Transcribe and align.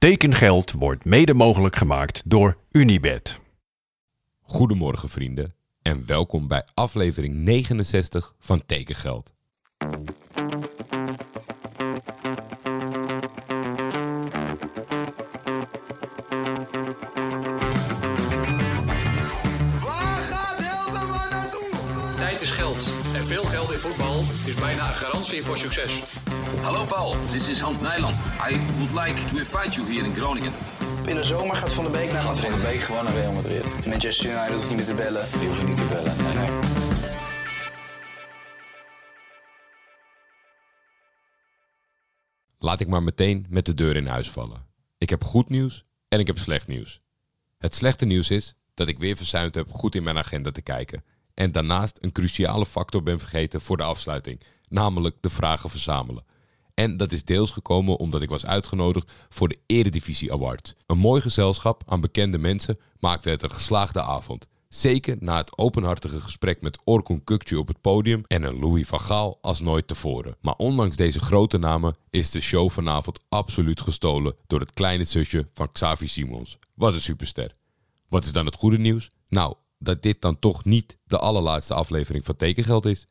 Tekengeld 0.00 0.72
wordt 0.72 1.04
mede 1.04 1.34
mogelijk 1.34 1.76
gemaakt 1.76 2.22
door 2.24 2.58
Unibed. 2.70 3.40
Goedemorgen 4.40 5.08
vrienden 5.08 5.54
en 5.82 6.06
welkom 6.06 6.48
bij 6.48 6.64
aflevering 6.74 7.34
69 7.34 8.34
van 8.38 8.66
Tekengeld. 8.66 9.32
Tijd 22.40 22.52
is 22.52 22.58
geld. 22.58 22.88
En 23.14 23.24
veel 23.24 23.44
geld 23.44 23.72
in 23.72 23.78
voetbal 23.78 24.22
is 24.46 24.54
bijna 24.54 24.86
een 24.86 24.92
garantie 24.92 25.42
voor 25.42 25.58
succes. 25.58 26.02
Hallo 26.60 26.84
Paul, 26.84 27.16
this 27.30 27.48
is 27.48 27.60
Hans 27.60 27.80
Nijland. 27.80 28.16
I 28.50 28.60
would 28.78 29.06
like 29.06 29.24
to 29.24 29.36
invite 29.36 29.70
you 29.70 29.92
here 29.92 30.06
in 30.06 30.14
Groningen. 30.14 30.52
In 31.06 31.14
de 31.14 31.22
zomer 31.22 31.56
gaat 31.56 31.72
Van 31.72 31.84
de 31.84 31.90
Beek 31.90 32.12
naar 32.12 32.20
Gaat 32.20 32.38
Van 32.38 32.50
Madrid. 32.50 32.66
de 32.66 32.72
Beek 32.72 32.86
gewoon 32.86 33.04
naar 33.04 33.14
Real 33.14 33.32
Madrid. 33.32 33.86
Manchester 33.86 34.30
United 34.30 34.54
hoeft 34.54 34.68
niet 34.68 34.76
meer 34.76 34.86
te 34.86 34.94
bellen. 34.94 35.26
Die 35.38 35.46
hoeven 35.46 35.66
niet 35.66 35.76
te 35.76 35.84
bellen. 35.84 36.16
Nee, 36.22 36.34
nee. 36.34 36.58
Laat 42.58 42.80
ik 42.80 42.88
maar 42.88 43.02
meteen 43.02 43.46
met 43.48 43.66
de 43.66 43.74
deur 43.74 43.96
in 43.96 44.06
huis 44.06 44.30
vallen. 44.30 44.66
Ik 44.98 45.10
heb 45.10 45.24
goed 45.24 45.48
nieuws 45.48 45.84
en 46.08 46.18
ik 46.18 46.26
heb 46.26 46.38
slecht 46.38 46.68
nieuws. 46.68 47.00
Het 47.58 47.74
slechte 47.74 48.04
nieuws 48.04 48.30
is 48.30 48.54
dat 48.74 48.88
ik 48.88 48.98
weer 48.98 49.16
verzuimd 49.16 49.54
heb 49.54 49.72
goed 49.72 49.94
in 49.94 50.02
mijn 50.02 50.18
agenda 50.18 50.50
te 50.50 50.62
kijken. 50.62 51.04
En 51.40 51.52
daarnaast 51.52 51.98
een 52.00 52.12
cruciale 52.12 52.66
factor 52.66 53.02
ben 53.02 53.18
vergeten 53.18 53.60
voor 53.60 53.76
de 53.76 53.82
afsluiting, 53.82 54.40
namelijk 54.68 55.16
de 55.20 55.30
vragen 55.30 55.70
verzamelen. 55.70 56.24
En 56.74 56.96
dat 56.96 57.12
is 57.12 57.24
deels 57.24 57.50
gekomen 57.50 57.96
omdat 57.98 58.22
ik 58.22 58.28
was 58.28 58.46
uitgenodigd 58.46 59.12
voor 59.28 59.48
de 59.48 59.58
Eredivisie 59.66 60.32
Award. 60.32 60.76
Een 60.86 60.98
mooi 60.98 61.20
gezelschap 61.20 61.82
aan 61.86 62.00
bekende 62.00 62.38
mensen 62.38 62.78
maakte 62.98 63.30
het 63.30 63.42
een 63.42 63.50
geslaagde 63.50 64.02
avond. 64.02 64.46
Zeker 64.68 65.16
na 65.20 65.36
het 65.36 65.58
openhartige 65.58 66.20
gesprek 66.20 66.62
met 66.62 66.80
Orkun 66.84 67.24
Kukcu 67.24 67.56
op 67.56 67.68
het 67.68 67.80
podium 67.80 68.22
en 68.26 68.42
een 68.42 68.58
Louis 68.58 68.86
van 68.86 69.00
Gaal 69.00 69.38
als 69.40 69.60
nooit 69.60 69.88
tevoren. 69.88 70.36
Maar 70.40 70.54
ondanks 70.56 70.96
deze 70.96 71.20
grote 71.20 71.58
namen 71.58 71.96
is 72.10 72.30
de 72.30 72.40
show 72.40 72.70
vanavond 72.70 73.20
absoluut 73.28 73.80
gestolen 73.80 74.34
door 74.46 74.60
het 74.60 74.72
kleine 74.72 75.04
zusje 75.04 75.48
van 75.54 75.72
Xavi 75.72 76.06
Simons. 76.06 76.58
Wat 76.74 76.94
een 76.94 77.00
superster. 77.00 77.54
Wat 78.08 78.24
is 78.24 78.32
dan 78.32 78.46
het 78.46 78.54
goede 78.54 78.78
nieuws? 78.78 79.10
Nou, 79.28 79.54
dat 79.82 80.02
dit 80.02 80.20
dan 80.20 80.38
toch 80.38 80.64
niet 80.64 80.98
de 81.04 81.18
allerlaatste 81.18 81.74
aflevering 81.74 82.24
van 82.24 82.36
Tekengeld 82.36 82.86
is. 82.86 83.06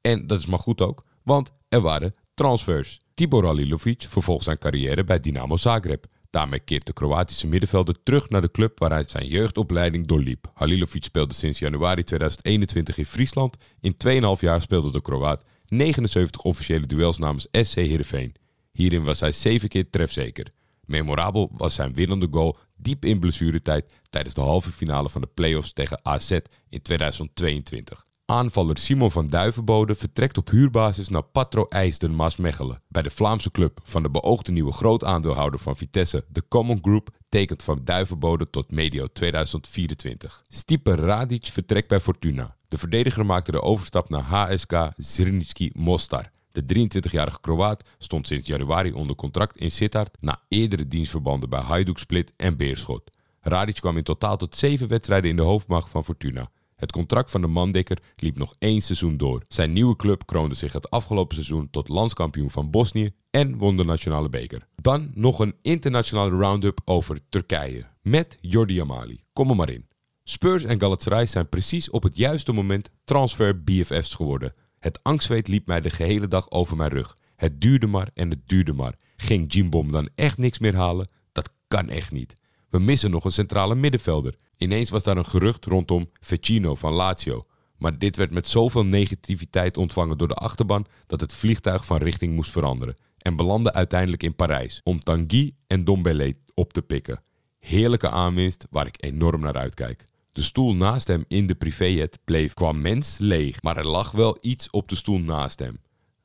En 0.00 0.26
dat 0.26 0.38
is 0.38 0.46
maar 0.46 0.58
goed 0.58 0.80
ook, 0.80 1.04
want 1.22 1.50
er 1.68 1.80
waren 1.80 2.14
transfers. 2.34 3.00
Tibor 3.14 3.46
Halilovic 3.46 4.06
vervolgt 4.08 4.44
zijn 4.44 4.58
carrière 4.58 5.04
bij 5.04 5.20
Dynamo 5.20 5.56
Zagreb. 5.56 6.06
Daarmee 6.30 6.60
keert 6.60 6.86
de 6.86 6.92
Kroatische 6.92 7.46
middenvelder 7.46 8.02
terug 8.02 8.28
naar 8.28 8.40
de 8.40 8.50
club 8.50 8.78
waar 8.78 8.90
hij 8.90 9.04
zijn 9.06 9.26
jeugdopleiding 9.26 10.06
doorliep. 10.06 10.50
Halilovic 10.54 11.04
speelde 11.04 11.34
sinds 11.34 11.58
januari 11.58 12.04
2021 12.04 12.98
in 12.98 13.06
Friesland. 13.06 13.56
In 13.80 13.94
2,5 14.36 14.40
jaar 14.40 14.60
speelde 14.60 14.90
de 14.90 15.02
Kroaat 15.02 15.44
79 15.66 16.42
officiële 16.42 16.86
duels 16.86 17.18
namens 17.18 17.46
SC 17.50 17.74
Heerenveen. 17.74 18.34
Hierin 18.72 19.04
was 19.04 19.20
hij 19.20 19.32
7 19.32 19.68
keer 19.68 19.90
trefzeker. 19.90 20.46
Memorabel 20.86 21.50
was 21.52 21.74
zijn 21.74 21.94
winnende 21.94 22.28
goal 22.30 22.56
diep 22.76 23.04
in 23.04 23.18
blessuretijd 23.18 23.92
tijdens 24.10 24.34
de 24.34 24.40
halve 24.40 24.72
finale 24.72 25.08
van 25.08 25.20
de 25.20 25.28
play-offs 25.34 25.72
tegen 25.72 26.00
AZ 26.02 26.38
in 26.68 26.82
2022. 26.82 28.04
Aanvaller 28.32 28.78
Simon 28.78 29.10
van 29.10 29.28
Duivenbode 29.28 29.94
vertrekt 29.94 30.38
op 30.38 30.50
huurbasis 30.50 31.08
naar 31.08 31.22
Patro 31.22 31.66
IJsden 31.68 32.14
Maasmechelen. 32.14 32.82
Bij 32.88 33.02
de 33.02 33.10
Vlaamse 33.10 33.50
club 33.50 33.80
van 33.84 34.02
de 34.02 34.10
beoogde 34.10 34.52
nieuwe 34.52 34.72
grootaandeelhouder 34.72 35.60
van 35.60 35.76
Vitesse, 35.76 36.24
de 36.28 36.42
Common 36.48 36.78
Group, 36.82 37.08
tekent 37.28 37.62
van 37.62 37.80
Duivenbode 37.84 38.50
tot 38.50 38.70
medio 38.70 39.06
2024. 39.12 40.42
Stipe 40.48 40.94
Radic 40.94 41.46
vertrekt 41.46 41.88
bij 41.88 42.00
Fortuna. 42.00 42.56
De 42.68 42.78
verdediger 42.78 43.26
maakte 43.26 43.52
de 43.52 43.62
overstap 43.62 44.08
naar 44.08 44.22
HSK 44.22 44.90
Zrinjski 44.96 45.70
Mostar. 45.74 46.30
De 46.52 46.88
23-jarige 46.88 47.40
Kroaat 47.40 47.88
stond 47.98 48.26
sinds 48.26 48.46
januari 48.46 48.92
onder 48.92 49.16
contract 49.16 49.56
in 49.56 49.70
Sittard 49.70 50.16
na 50.20 50.40
eerdere 50.48 50.88
dienstverbanden 50.88 51.48
bij 51.48 51.60
Hajduk 51.60 51.98
Split 51.98 52.32
en 52.36 52.56
Beerschot. 52.56 53.10
Radic 53.40 53.74
kwam 53.74 53.96
in 53.96 54.02
totaal 54.02 54.36
tot 54.36 54.56
zeven 54.56 54.88
wedstrijden 54.88 55.30
in 55.30 55.36
de 55.36 55.42
hoofdmacht 55.42 55.90
van 55.90 56.04
Fortuna. 56.04 56.50
Het 56.76 56.92
contract 56.92 57.30
van 57.30 57.40
de 57.40 57.46
Mandekker 57.46 57.98
liep 58.16 58.36
nog 58.36 58.54
één 58.58 58.80
seizoen 58.80 59.16
door. 59.16 59.42
Zijn 59.48 59.72
nieuwe 59.72 59.96
club 59.96 60.26
kroonde 60.26 60.54
zich 60.54 60.72
het 60.72 60.90
afgelopen 60.90 61.34
seizoen 61.34 61.70
tot 61.70 61.88
landskampioen 61.88 62.50
van 62.50 62.70
Bosnië 62.70 63.10
en 63.30 63.58
won 63.58 63.76
de 63.76 63.84
nationale 63.84 64.28
beker. 64.28 64.66
Dan 64.76 65.10
nog 65.14 65.38
een 65.38 65.54
internationale 65.62 66.36
round-up 66.36 66.80
over 66.84 67.18
Turkije 67.28 67.86
met 68.02 68.36
Jordi 68.40 68.80
Amali. 68.80 69.20
Kom 69.32 69.50
er 69.50 69.56
maar 69.56 69.70
in. 69.70 69.86
Spurs 70.24 70.64
en 70.64 70.80
Galatasaray 70.80 71.26
zijn 71.26 71.48
precies 71.48 71.90
op 71.90 72.02
het 72.02 72.16
juiste 72.16 72.52
moment 72.52 72.90
transfer 73.04 73.62
BFF's 73.62 74.14
geworden. 74.14 74.54
Het 74.82 75.02
angstzweet 75.02 75.48
liep 75.48 75.66
mij 75.66 75.80
de 75.80 75.90
gehele 75.90 76.28
dag 76.28 76.50
over 76.50 76.76
mijn 76.76 76.90
rug. 76.90 77.16
Het 77.36 77.60
duurde 77.60 77.86
maar 77.86 78.08
en 78.14 78.30
het 78.30 78.48
duurde 78.48 78.72
maar. 78.72 78.94
Ging 79.16 79.52
Jimbom 79.52 79.92
dan 79.92 80.08
echt 80.14 80.38
niks 80.38 80.58
meer 80.58 80.74
halen? 80.74 81.08
Dat 81.32 81.50
kan 81.68 81.88
echt 81.88 82.10
niet. 82.10 82.34
We 82.68 82.78
missen 82.78 83.10
nog 83.10 83.24
een 83.24 83.32
centrale 83.32 83.74
middenvelder. 83.74 84.36
Ineens 84.56 84.90
was 84.90 85.02
daar 85.02 85.16
een 85.16 85.24
gerucht 85.24 85.64
rondom 85.64 86.10
Vecino 86.20 86.74
van 86.74 86.92
Lazio. 86.92 87.46
Maar 87.76 87.98
dit 87.98 88.16
werd 88.16 88.30
met 88.30 88.48
zoveel 88.48 88.84
negativiteit 88.84 89.76
ontvangen 89.76 90.18
door 90.18 90.28
de 90.28 90.34
achterban 90.34 90.86
dat 91.06 91.20
het 91.20 91.34
vliegtuig 91.34 91.84
van 91.84 91.98
richting 91.98 92.34
moest 92.34 92.50
veranderen. 92.50 92.96
En 93.18 93.36
belandde 93.36 93.72
uiteindelijk 93.72 94.22
in 94.22 94.36
Parijs 94.36 94.80
om 94.84 95.00
Tanguy 95.00 95.54
en 95.66 95.84
Dombele 95.84 96.36
op 96.54 96.72
te 96.72 96.82
pikken. 96.82 97.22
Heerlijke 97.58 98.10
aanwinst 98.10 98.66
waar 98.70 98.86
ik 98.86 99.04
enorm 99.04 99.40
naar 99.40 99.56
uitkijk. 99.56 100.06
De 100.32 100.42
stoel 100.42 100.74
naast 100.74 101.06
hem 101.06 101.24
in 101.28 101.46
de 101.46 101.54
privéjet 101.54 102.18
bleef 102.24 102.54
qua 102.54 102.72
mens 102.72 103.18
leeg, 103.18 103.62
maar 103.62 103.76
er 103.76 103.86
lag 103.86 104.10
wel 104.10 104.38
iets 104.40 104.70
op 104.70 104.88
de 104.88 104.94
stoel 104.94 105.18
naast 105.18 105.58
hem. 105.58 105.80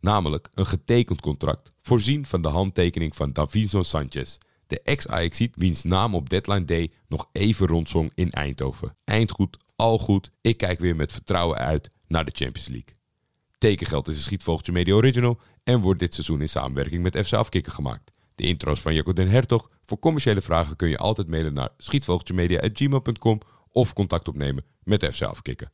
Namelijk 0.00 0.48
een 0.54 0.66
getekend 0.66 1.20
contract, 1.20 1.72
voorzien 1.82 2.26
van 2.26 2.42
de 2.42 2.48
handtekening 2.48 3.16
van 3.16 3.32
Davinson 3.32 3.84
Sanchez, 3.84 4.38
de 4.66 4.80
ex-Ajaxiet 4.82 5.56
wiens 5.56 5.82
naam 5.82 6.14
op 6.14 6.28
deadline 6.28 6.64
day 6.64 6.90
nog 7.08 7.28
even 7.32 7.66
rondzong 7.66 8.12
in 8.14 8.30
Eindhoven. 8.30 8.96
Eindgoed, 9.04 9.56
al 9.76 9.98
goed, 9.98 10.30
ik 10.40 10.56
kijk 10.56 10.80
weer 10.80 10.96
met 10.96 11.12
vertrouwen 11.12 11.58
uit 11.58 11.90
naar 12.06 12.24
de 12.24 12.32
Champions 12.34 12.68
League. 12.68 12.94
Tekengeld 13.58 14.08
is 14.08 14.16
een 14.16 14.22
Schietvogeltje 14.22 14.72
Media 14.72 14.94
Original 14.94 15.40
en 15.64 15.80
wordt 15.80 16.00
dit 16.00 16.14
seizoen 16.14 16.40
in 16.40 16.48
samenwerking 16.48 17.02
met 17.02 17.26
FC 17.26 17.32
Afkikken 17.32 17.72
gemaakt. 17.72 18.10
De 18.34 18.42
intro's 18.46 18.80
van 18.80 18.94
Jacco 18.94 19.12
den 19.12 19.28
Hertog. 19.28 19.70
Voor 19.84 19.98
commerciële 19.98 20.40
vragen 20.40 20.76
kun 20.76 20.88
je 20.88 20.98
altijd 20.98 21.28
mailen 21.28 21.52
naar 21.52 21.68
schietvogeltjemedia.gmail.com 21.76 23.40
of 23.72 23.92
contact 23.92 24.28
opnemen 24.28 24.64
met 24.82 25.14
FC 25.14 25.22
Afkikken. 25.22 25.70